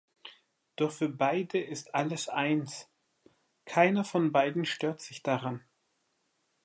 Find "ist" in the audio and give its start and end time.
1.61-1.93